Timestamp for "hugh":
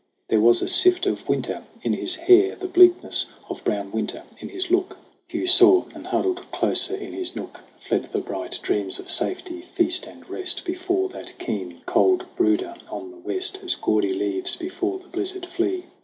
5.41-5.45